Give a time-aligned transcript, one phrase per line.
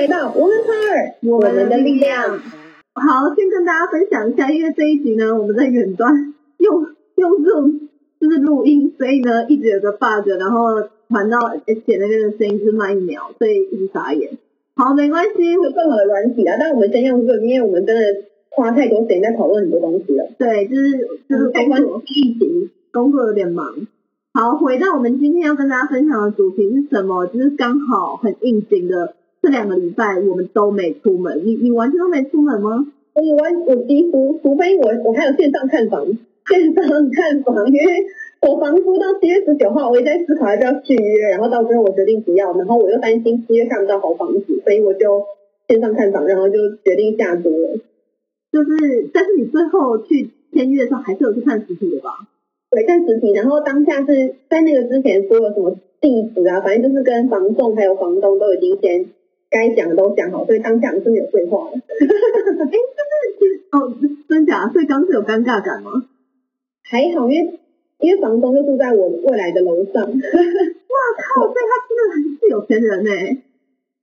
[0.00, 2.38] 来到我们的我们的力量。
[2.94, 14.38] 好，先跟大家分享一下，因为这一集呢，我们在远端用用 Zoom 就是录音，所以呢一直有个 bug，然后传到而且那边的声音是慢一秒，所以一直傻眼。
[14.74, 16.56] 好，没关系，会更好的软体啊。
[16.58, 18.02] 但我们先用 Zoom，因为我们真的
[18.48, 20.30] 花太多时间在讨论很多东西了。
[20.38, 23.66] 对，就是就是工作疫情，工作有点忙。
[24.32, 27.26] 好，回到我们今天要跟大家分享的主题是什么？
[27.26, 31.42] 就是刚好很应景的，这两个礼拜我们都没出门。
[31.44, 32.86] 你你完全都没出门吗？
[33.14, 36.06] 我完我几乎，除非我我还有线上看房，
[36.46, 38.06] 线上看房，因为
[38.42, 45.24] 我房租到七月十九号，我也在思考要不要续约，然后到最后我决定不要，然后我又担心七月看不到好房子，所以我就
[45.68, 47.80] 线上看房，然后就决定下租了。
[48.52, 52.10] 就是，但是你最后去签约的时候，还是有去看实体的吧？
[52.70, 59.06] 对，看实体，然后当下是在那个之前说了什么地址啊，反正就是跟房仲还有房东都已经先
[59.50, 61.76] 该讲的都讲好，所以当下是没有对话的。
[61.76, 62.78] 哎，
[63.72, 63.92] 哦，
[64.28, 64.70] 真假？
[64.72, 66.06] 所以当时有尴尬感吗？
[66.82, 67.58] 还好，因为
[67.98, 70.02] 因为房东就住在我未来的楼上。
[70.02, 70.10] 哇
[71.18, 71.42] 靠！
[71.42, 73.10] 所以他真的是有钱人呢，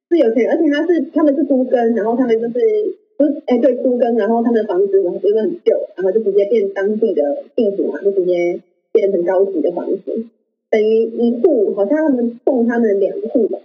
[0.10, 2.98] 是有钱人，而且他是他们是租根，然后他们就是。
[3.18, 8.62] 不是，哎，对，租根，然后他们的房子然后就是很旧，然后就直接变当地的地主嘛，就直接
[8.92, 10.26] 变成高级的房子，
[10.70, 13.58] 等于一户好像他们送他们两户吧，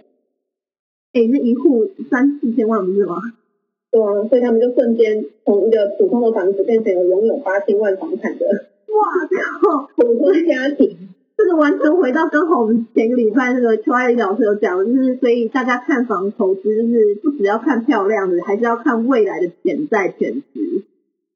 [1.13, 3.15] 哎，那一户三四千万不是吗？
[3.91, 9.27] 对啊，所以他们就瞬间从一个普通的房子变成了拥有八千万房产的，哇
[9.61, 10.97] 靠， 普通家庭。
[11.35, 20.83] 这个完全回到刚好我们前个礼拜那个邱爱丽老师有讲，就是所以大家看房投资，就是不只要看漂亮的，还是要看未来的潜在潜值。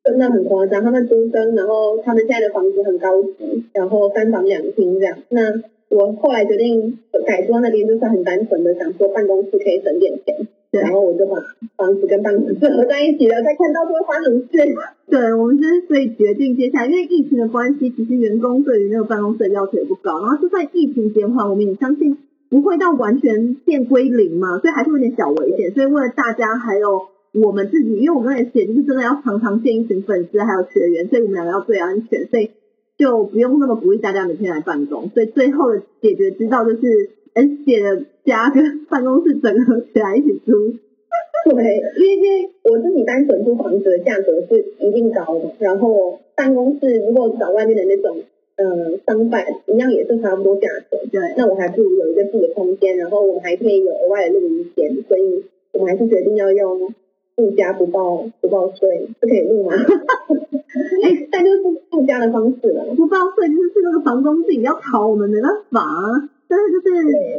[0.03, 5.17] 真的很夸张，他们租生，然后他们现在的房子很高级，然后三房两厅这样。
[5.30, 5.52] 那
[5.89, 10.47] 我后来决定改装那边，就是很单纯的想说办公室可以省点钱。
[10.69, 11.38] 然后我就把
[11.77, 14.49] 房子跟办公室合在一起了，再看到会发生事。
[15.09, 20.20] 对，我们就是所以决定接下来，因为疫情的关系，其实员工对于那个办公室的要求也不高。
[20.20, 22.17] 然后就算疫情减缓，我们也相信
[22.49, 25.71] 不会到完全变归零嘛，所以还是有点小危险。
[25.73, 27.02] 所以为了大家还有
[27.33, 32.52] 我们自己，因为我刚才写就是真的要常常见一群粉丝还有学员，所以我们两个要最安全，所以
[32.97, 35.09] 就不用那么鼓励大家每天来办公。
[35.13, 37.11] 所以最后的解决之道就是。
[37.37, 40.73] S 姐的家跟办公室整合起来一起租，
[41.53, 48.23] 对，因为我自己单纯租房子的价格是一定高的，然后办公室如果找外面的那种
[48.55, 56.91] 呃商办，一样也是差不多价格，对，那我还不如有一个自己的空间，然后我们还可以有额外的录音间，所以我们还是决定要用
[57.37, 59.73] 住家不报不报税，是可以录吗？
[61.05, 61.61] 哎，但就是
[61.92, 65.86] 附加的方式了，不报税就是是那个房东自己要逃，我们没办法。
[66.49, 66.89] 但是就是，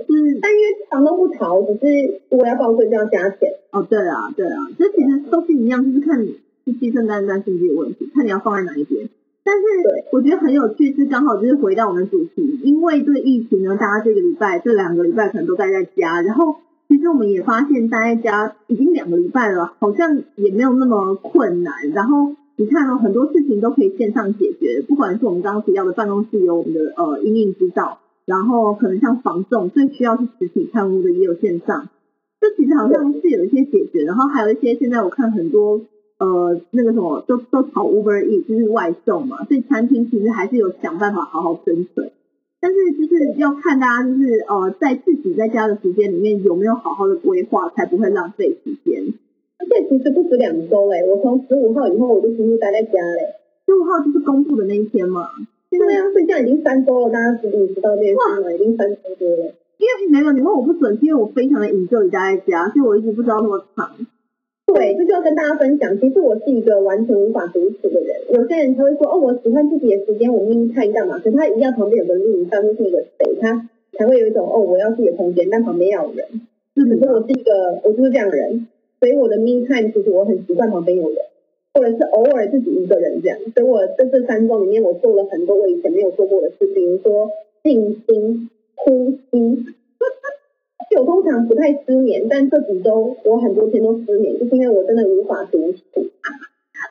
[0.09, 3.51] 嗯，但因为房东不逃，只是如果要报税就要加钱。
[3.73, 9.09] 哦，对啊，对啊，这其实都是一样，就是看你是牺牲单单经济的问题，看你要放在哪一边。
[9.43, 9.65] 但是
[10.13, 16.57] 我觉得很有趣，是刚好就是回到我们主题，因为这个疫情呢，大家这个礼拜这两个礼拜可能都待在家，然后
[16.89, 21.73] 其实我们也发现待在家已经两个礼拜了，好像也没有那么困难。
[21.95, 27.99] 然后你看哦，很多事情都可以线上解决，不管是我们刚刚提到的办公室有我们的呃阴影指导。
[28.25, 31.89] 然后可能像房仲最需要是实体看屋的也有线上，
[32.39, 34.05] 这其实好像是有一些解决。
[34.05, 35.81] 然后还有一些现在我看很多
[36.19, 42.13] 呃那个什么都都炒 Uber E 就是外送嘛，所以餐厅其实还是有想办法好好生存。
[42.61, 49.15] 但是就是要看大家就是呃在自己在家的时间里面有没有好好的规划，才不会浪费时间。
[49.59, 53.35] 而且其实不止两周嘞，我从十五号以后我就几乎待在家嘞，
[53.67, 55.29] 十五号就是公布的那一天嘛。
[55.71, 58.55] 现在要睡觉已经三周了，大家知不知道这件事了？
[58.55, 59.55] 已经三周多了。
[59.79, 63.91] 因为没有你问我不准，因为我非常的引咎于待在家，所以我一直不知道那么长。
[64.75, 65.99] 对，这就要跟大家分享。
[65.99, 68.17] 其实我是一个完全无法独处的人。
[68.31, 71.19] 有些人他会说，哦，我喜欢自己的时间，我命令看干嘛？
[71.19, 76.27] 可是他一定要旁边有个另一半，是一个谁，他才会有一种，哦，我要自己的空间，但旁边要有人。
[76.75, 78.69] 可是我是一个，我就是这样的人，
[79.01, 81.17] 所以我的 me time 其实我很习惯旁边有人。
[81.75, 87.31] 或者是偶尔自己一个人这样，所以我在这三周里面，我做了很多我以前没有做过的事情，比如说
[87.63, 89.78] 静心、呼吸。
[90.97, 95.79] 我通常不太失眠，但这几周我很多天都失眠，就是因为我真的无法独处。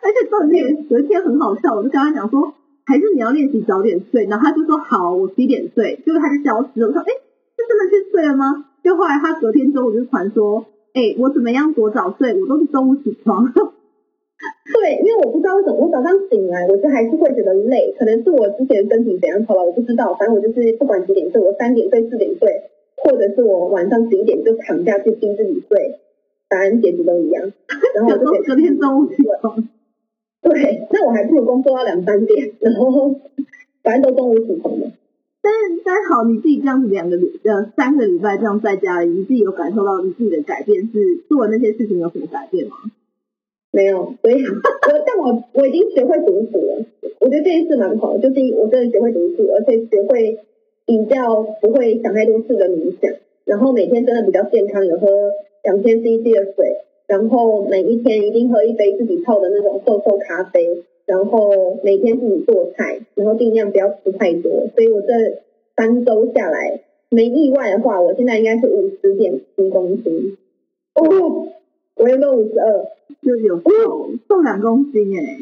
[0.03, 2.53] 而且昨天有一天很好笑，我就跟他讲说，
[2.85, 6.88] 还是你要练习早点睡，然后他就说好，我几点睡，结果他就消失了。
[6.88, 7.11] 我说，哎，
[7.55, 8.65] 是真的去睡了吗？
[8.83, 13.51] 就后来他隔天中午就传说，哎，我怎么样多早睡，我都是中午起床。
[13.53, 20.13] 对，因为我不知道为什么，我早上醒来，我就还是会觉得累，可能是我之前身体怎样好了，我不知道。
[20.15, 22.47] 反正我就是不管几点睡，我三点睡、四点睡，
[23.03, 25.99] 或者是我晚上十一点就躺下去逼自己睡，
[26.49, 27.53] 答案结局都一样，
[27.95, 29.67] 然后我就隔天中午起床。
[30.41, 33.15] 对，那我还不如工作到两三点， 然后
[33.83, 34.91] 反正都中午起床的。
[35.41, 35.53] 但
[35.85, 42.75] 但好，你自己这样子两个礼呃三个礼拜这样在家里，你自己有感受到你自己的改变是做那些事情有什么改变吗？
[43.71, 46.85] 没有，所以我但我我已经学会独处了，
[47.19, 50.39] 我觉得这件事蛮好，就是我真的学会独处，而且学会
[50.87, 53.13] 比较不会想太多事的冥想，
[53.45, 55.07] 然后每天真的比较健康，有喝
[55.63, 60.83] 两千 CC 的水，然后每一天一定喝一杯自己泡的那种豆豆咖啡。
[61.05, 64.67] 然后每天自己做菜，然后尽量不要吃太多。
[64.75, 65.07] 所以我这
[65.73, 70.37] 三周下来，没意外的话，我现在应该是五十点七公斤。
[70.95, 71.47] 哦，
[71.95, 72.87] 我原本五十二，
[73.21, 75.37] 就有瘦瘦两公斤哎，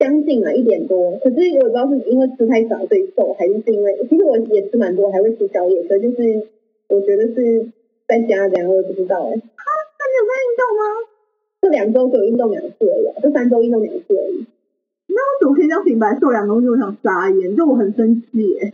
[0.00, 1.12] 将近了一点多。
[1.22, 5.86] 可是我不知道是因为吃太少所以瘦，还是是因为其实我也吃蛮多，还会吃宵夜。
[5.86, 6.48] 所以就是
[6.88, 7.68] 我觉得是
[8.08, 9.30] 在家这样，我也不知道哎。
[9.36, 9.62] 啊，
[10.00, 10.82] 那你有在运动吗？
[11.60, 14.46] 这两周只有运动两次而已，这三周运动两次而已。
[15.06, 16.70] 那我怎么可以这样平白瘦两公斤？
[16.70, 18.72] 我想撒眼，就我很生气耶。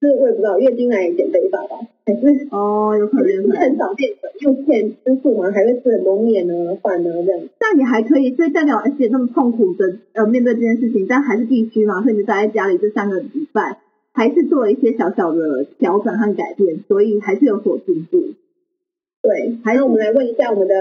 [0.00, 7.40] 是我也不知道月经来减肥法吧，还是哦，有可能很少淀粉，又欠吃素嘛，还会吃很多面呢、饭呢这样。
[7.58, 13.78] 但你还可以，所以代表而且那么痛苦的呃面对这件事情，但还是必须嘛，所以你待在家里这三个礼拜，
[14.14, 18.18] 还是做了一些小小的调整和改变，所以还是有所进步。
[19.20, 20.74] 对，还有我们来问一下我们的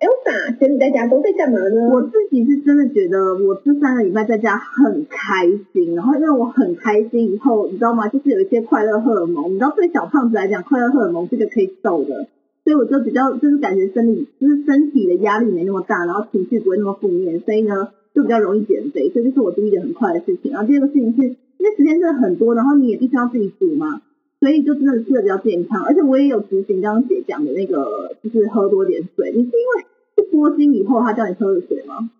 [0.00, 1.88] Elsa，其实你在家都在干嘛呢？
[1.90, 8.08] 我自己是真的觉得，我这三个礼拜在家很开心，然后因为我很开心，以后你知道吗？
[8.08, 12.26] 就是有一些快乐荷尔蒙，你知道对小胖子来讲，快乐荷尔蒙这个可以瘦的，
[12.64, 20.50] 所以我就比较就是感觉生理就是身体的压力没那么大，然后情绪不会那么负面，所以呢就比较容易减肥，所以这是我注意的很快的事情。
[20.50, 24.02] 然后第二个事情是，因为时间真的很多，然后你也必须要自己煮嘛。
[24.44, 29.32] 所以就真的吃的比较健康，而且我也有执行刚刚姐讲的那个，就是喝多点水。
[29.34, 29.86] 你是因为
[30.16, 32.10] 是播精以后他叫你喝的水吗？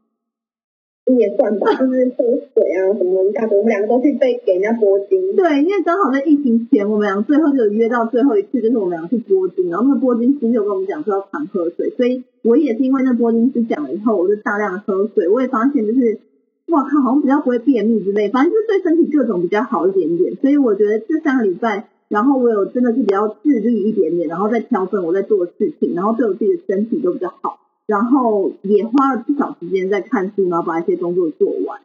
[1.18, 3.58] 也算吧，就是喝水啊什么一大堆。
[3.58, 5.36] 我们两个都是被给人家拨金。
[5.36, 9.68] 对，因为刚好在疫情前，我们俩最后就约到最后一次，就是我们俩去拨金。
[9.68, 15.28] 然后那个播精师就跟我们讲说要常喝水，所以我也是因为那拨金师讲了以后，我就大量的喝水。
[15.28, 16.20] 我也发现就是，
[16.68, 20.34] 哇靠，好像比较不会便秘之类，反正就是对身体各种比较好一点点。
[20.36, 21.90] 所以我觉得这三个礼拜。
[22.08, 31.80] 然后我有真的是比较自律一点点，然后再调整我在做的事情，然后对我自己的身体都比较好，然后也花了不少时间在看书，然后把一些工作做完。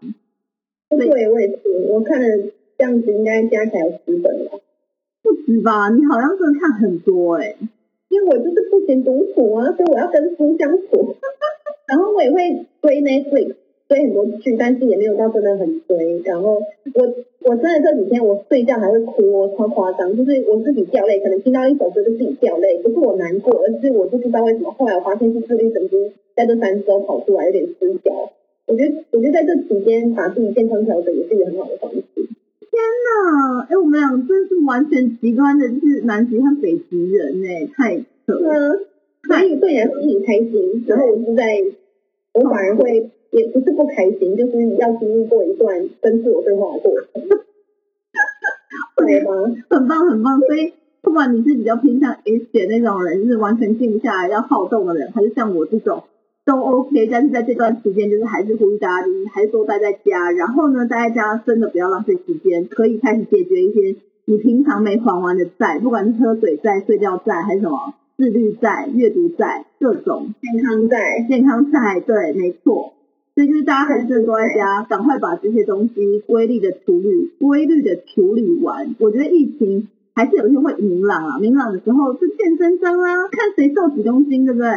[0.89, 2.27] 对，我也是，我看了
[2.77, 4.61] 这样子应该加起来有十本了。
[5.21, 5.89] 不止吧？
[5.89, 7.55] 你好像真的看很多哎，
[8.09, 11.15] 因为我就是不行独处啊，所以我要跟书相处。
[11.87, 13.55] 然后我也会追 Netflix。
[13.89, 16.21] 追很多剧，但是也没有到真的很追。
[16.23, 16.61] 然后
[16.93, 24.71] 我我真的这几天我睡觉还会哭，超夸张，就是我自己掉泪，可能听到一首歌就自己掉泪，不是我难过，而是我不知道为什么。
[24.77, 28.31] 后来我发现是自律神经在这三周跑出来有点失调。
[28.67, 32.01] 我觉得我觉得在这期间把自己健康调整也是一个很好的方式。
[32.13, 37.97] 天呐，哎，我们俩真是完全极端的，就是南极和北极人哎，太
[38.27, 38.79] 扯了。
[39.27, 41.63] 所以对人很开心，然后我是在，
[42.35, 43.09] 我反而会。
[43.31, 47.21] 也不是不开心，就是要经历过一段跟自我对话的过程，
[48.97, 49.31] 对吗？
[49.69, 50.39] 很棒很棒。
[50.39, 56.03] 所以不管你是比较偏向 S 姐那种人，就是完全静不下来要好动的人，还是像我这种
[56.45, 57.07] 都 OK。
[57.07, 60.31] 但是在这段时间，就是还是呼吁大家，还是多待在家。
[60.31, 63.95] 然后呢，待在家真的不要浪费时间，可以开始解决一些
[64.25, 67.77] 你平常没还完的债，不管是喝水债、睡觉债，还是什么
[68.17, 72.93] 自律债、阅读债，各种健康债、健康债，对，没错。
[73.39, 78.93] 所以就是大家还是多在家，赶快把这些东西规律的处理、规律的处理完。
[78.99, 84.67] 我觉得疫情还是有一天会明朗啊，明朗的时候是健身章啊，看谁瘦几公斤，对不对？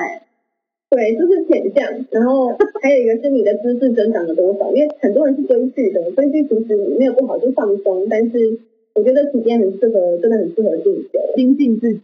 [0.90, 2.06] 对，就是减降。
[2.12, 8.06] 然后还有一个是你的知识增长了多少，因为很多人是追剧的，追剧其实没有不好，就放松。
[8.08, 8.60] 但是
[8.94, 12.00] 我觉得时间很适合，真的很适合进修、精进自己。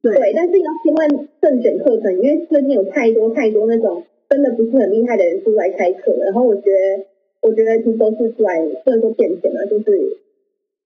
[0.00, 4.04] 对，但是要千万慎选课程，因为最近有太多太多那种。
[4.32, 7.04] 真的不是很厉害的人出来开课，然后我觉得，
[7.42, 9.84] 我觉得听说是出来不能说骗钱啊，就是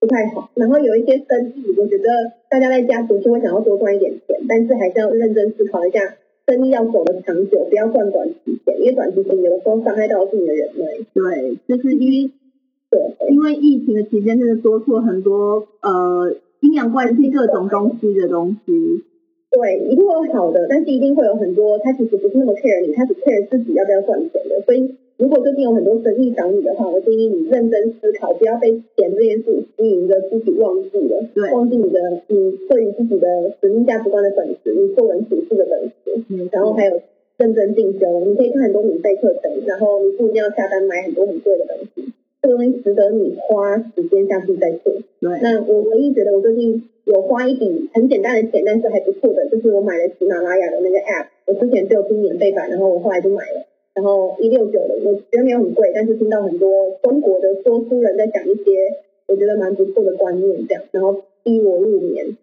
[0.01, 0.51] 不太好。
[0.55, 2.09] 然后有一些生意，我觉得
[2.51, 6.17] 大家在家读书会想要多赚一点钱，但是还是要认真思考一下，
[6.49, 10.85] 生意要走的长久，不要赚短期钱，因为短期钱有的时候伤害到是你的人脉。
[11.15, 12.33] 对，就是因为
[12.91, 19.05] 对，因为疫情的期间，真的多出很多呃阴阳怪气各种东西的东西。
[19.57, 24.61] 对，一定会有好的，但是一定会有很多，他其实不是那么 care 你，他只 care 自己要不要赚钱的。
[24.67, 36.21] 所以，如果最近有很多生意找你的话，我建议你认真思考，不要被钱这件事吸引着自己忘记了，忘记你的你对于自己的使命价值观的本质，你做人处事的本质。
[36.29, 37.01] 嗯，然后还有
[37.39, 44.93] 认真进修，你可以看很多免费课程，然后你不一定要下单买很多很贵的东西，这个东西值得你花时间下去再做。
[45.21, 58.65] 对，那我唯一觉得我最近有花一笔很简单的钱，但是还不错的，就是我买了喜马拉雅的那个 app，我之前只有听免费版，然后我后来就买了，然后一六九的，我觉得没有很贵，但是听到很多中国的说书人在讲一些
[59.29, 62.37] 我觉得蛮不错的观念，这样，然后逼我入眠。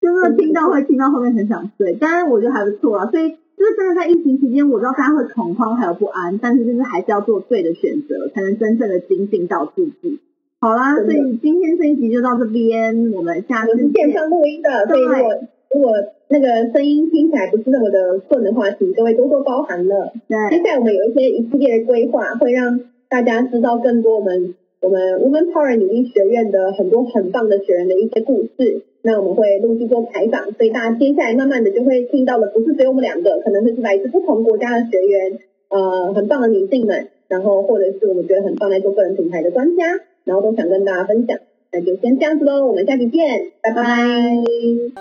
[0.00, 3.08] 就是听到会听到后面很想睡，但是我觉得还不错啊。
[3.12, 10.20] 所以就是真的在疫情期间，我知道大家会恐慌还有不安，但是就是还是要做对的选择，才能真正的精进到自己。
[10.60, 15.40] 好啦，所以今天这一集就到这边，我们下次线上录音的，所以如果
[15.72, 15.92] 如果
[16.26, 20.12] 那个声音听起来不是那么的顺的话，请各位多多包涵了。
[20.26, 28.82] 对，接下来我们有一些一系列的规划，会让大家知道更多我们我们 Women Power 女力学院的很多很棒的学员的一些故事。
[29.02, 35.38] 那我们会陆续做采访，所以大家接下来慢慢的就会听到的，不是只有我们两个，可能会是来自不同国家的学员，
[35.70, 39.84] 呃，很棒的女性们，然后或者是我们觉得很棒在做个人品牌的专家，
[40.24, 41.38] 然后都想跟大家分享。
[41.70, 43.84] 那就先这样子喽，我们下期见，拜拜。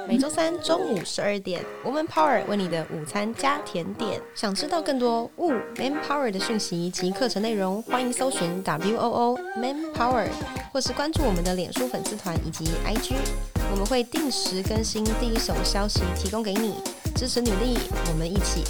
[0.05, 4.19] 每周三中午十二点，Woman Power 为你的午餐加甜点。
[4.35, 10.27] 想知道更多 Wo Man Power 的讯息及课程内容，欢迎搜寻 W O O Man Power，
[10.73, 13.13] 或是关注我们的脸书粉丝团以及 IG，
[13.71, 16.73] 我们会定时更新第一手消息，提供给你
[17.15, 17.77] 支持努力，
[18.11, 18.65] 我们一起